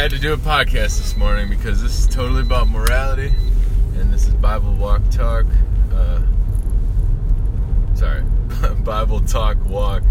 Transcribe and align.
had 0.00 0.10
to 0.10 0.18
do 0.18 0.32
a 0.32 0.36
podcast 0.38 0.96
this 0.96 1.14
morning 1.14 1.46
because 1.50 1.82
this 1.82 1.98
is 1.98 2.06
totally 2.06 2.40
about 2.40 2.66
morality, 2.66 3.34
and 3.96 4.10
this 4.10 4.26
is 4.26 4.32
Bible 4.32 4.72
Walk 4.72 5.02
Talk. 5.10 5.44
Uh, 5.92 6.22
sorry, 7.94 8.22
Bible 8.82 9.20
Talk 9.20 9.62
Walk. 9.66 10.02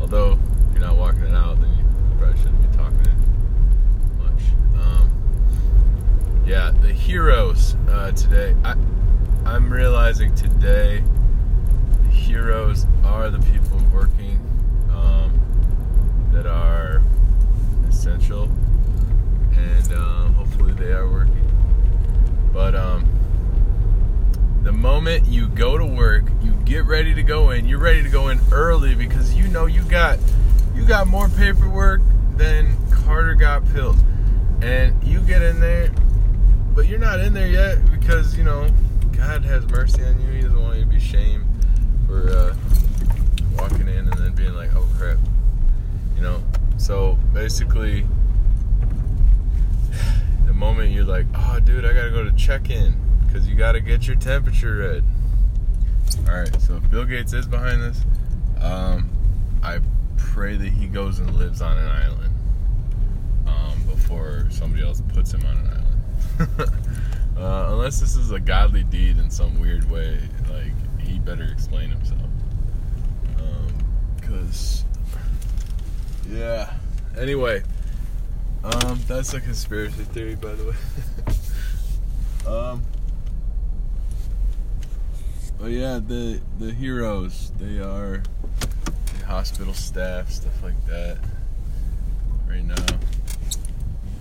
Although 0.00 0.38
if 0.68 0.74
you're 0.74 0.86
not 0.86 0.96
walking 0.96 1.24
it 1.24 1.34
out, 1.34 1.60
then 1.60 1.68
you 1.76 1.84
probably 2.18 2.38
shouldn't 2.38 2.70
be 2.70 2.76
talking 2.78 3.00
it 3.00 4.22
much. 4.22 4.42
Um, 4.80 5.10
yeah, 6.46 6.70
the 6.80 6.92
heroes 6.92 7.74
uh, 7.88 8.12
today. 8.12 8.54
I, 8.62 8.76
I'm 9.44 9.72
realizing 9.72 10.36
today, 10.36 11.02
the 12.04 12.10
heroes 12.10 12.86
are 13.04 13.28
the 13.30 13.40
people 13.50 13.80
working 13.92 14.38
um, 14.92 16.30
that 16.32 16.46
are 16.46 17.02
essential, 17.88 18.48
and 19.56 19.92
um, 19.92 20.34
hopefully 20.34 20.72
they 20.74 20.92
are 20.92 21.08
working. 21.08 21.32
But 22.52 22.74
um, 22.74 23.08
the 24.62 24.72
moment 24.86 25.26
you 25.26 25.48
go 25.48 25.76
to 25.76 25.84
work, 25.84 26.26
you 26.44 26.52
get 26.64 26.84
ready 26.84 27.12
to 27.12 27.22
go 27.24 27.50
in. 27.50 27.66
You're 27.66 27.80
ready 27.80 28.04
to 28.04 28.08
go 28.08 28.28
in 28.28 28.38
early 28.52 28.94
because 28.94 29.34
you 29.34 29.48
know 29.48 29.66
you 29.66 29.82
got 29.82 30.16
you 30.76 30.86
got 30.86 31.08
more 31.08 31.28
paperwork 31.28 32.02
than 32.36 32.76
Carter 32.92 33.34
got 33.34 33.68
pills, 33.72 33.96
and 34.62 34.94
you 35.02 35.18
get 35.22 35.42
in 35.42 35.58
there, 35.58 35.90
but 36.72 36.86
you're 36.86 37.00
not 37.00 37.18
in 37.18 37.34
there 37.34 37.48
yet 37.48 37.78
because 37.90 38.38
you 38.38 38.44
know 38.44 38.70
God 39.10 39.42
has 39.44 39.66
mercy 39.66 40.04
on 40.04 40.20
you. 40.20 40.28
He 40.28 40.42
doesn't 40.42 40.62
want 40.62 40.78
you 40.78 40.84
to 40.84 40.90
be 40.90 41.00
shamed 41.00 41.44
for 42.06 42.30
uh, 42.30 42.54
walking 43.58 43.88
in 43.88 44.08
and 44.08 44.12
then 44.12 44.36
being 44.36 44.54
like, 44.54 44.72
"Oh 44.76 44.86
crap," 44.96 45.18
you 46.14 46.22
know. 46.22 46.40
So 46.76 47.18
basically, 47.34 48.06
the 50.46 50.54
moment 50.54 50.92
you're 50.92 51.04
like, 51.04 51.26
"Oh, 51.34 51.58
dude, 51.58 51.84
I 51.84 51.92
gotta 51.92 52.10
go 52.10 52.22
to 52.22 52.30
check-in," 52.32 52.94
because 53.26 53.48
you 53.48 53.54
gotta 53.54 53.80
get 53.80 54.06
your 54.06 54.16
temperature 54.16 54.76
read. 54.76 55.04
All 56.28 56.38
right. 56.38 56.60
So 56.62 56.76
if 56.76 56.90
Bill 56.90 57.04
Gates 57.04 57.32
is 57.32 57.46
behind 57.46 57.82
this, 57.82 58.00
um, 58.60 59.10
I 59.62 59.80
pray 60.16 60.56
that 60.56 60.68
he 60.68 60.86
goes 60.86 61.18
and 61.18 61.34
lives 61.36 61.60
on 61.60 61.76
an 61.76 61.88
island 61.88 62.34
um, 63.46 63.82
before 63.88 64.46
somebody 64.50 64.82
else 64.82 65.02
puts 65.08 65.32
him 65.32 65.44
on 65.46 65.56
an 65.56 65.66
island. 65.66 66.60
uh, 67.38 67.68
unless 67.72 68.00
this 68.00 68.16
is 68.16 68.30
a 68.30 68.40
godly 68.40 68.82
deed 68.84 69.18
in 69.18 69.30
some 69.30 69.58
weird 69.60 69.88
way, 69.90 70.18
like 70.50 71.00
he 71.00 71.18
better 71.18 71.44
explain 71.44 71.90
himself. 71.90 72.20
Because, 74.16 74.84
yeah. 76.28 76.72
Anyway, 77.16 77.62
um, 78.64 79.00
that's 79.06 79.32
a 79.34 79.40
conspiracy 79.40 80.04
theory, 80.04 80.34
by 80.34 80.52
the 80.54 80.64
way. 80.64 80.76
um, 82.52 82.82
but 85.58 85.70
yeah, 85.70 85.98
the 85.98 86.40
the 86.58 86.72
heroes 86.72 87.52
they 87.58 87.78
are 87.78 88.22
the 89.18 89.26
hospital 89.26 89.74
staff, 89.74 90.30
stuff 90.30 90.62
like 90.62 90.86
that. 90.86 91.18
Right 92.48 92.64
now, 92.64 92.86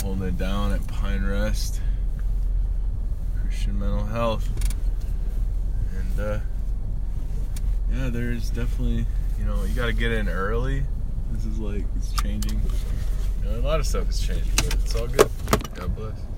holding 0.02 0.30
it 0.30 0.38
down 0.38 0.72
at 0.72 0.86
Pine 0.88 1.26
Rest 1.26 1.80
Christian 3.42 3.80
Mental 3.80 4.06
Health, 4.06 4.50
and 5.98 6.20
uh, 6.20 6.40
yeah, 7.92 8.10
there's 8.10 8.50
definitely 8.50 9.06
you 9.38 9.46
know 9.46 9.64
you 9.64 9.74
got 9.76 9.88
to 9.88 9.94
get 9.94 10.12
in 10.12 10.30
early. 10.30 10.84
This 11.32 11.46
is 11.46 11.60
like 11.60 11.84
it's 11.96 12.14
changing. 12.14 12.62
You 13.44 13.52
know, 13.52 13.60
a 13.60 13.62
lot 13.62 13.80
of 13.80 13.86
stuff 13.86 14.10
is 14.10 14.20
changing, 14.20 14.52
but 14.58 14.74
it's 14.74 14.96
all 14.96 15.08
good. 15.08 15.30
God 15.76 15.96
bless. 15.96 16.35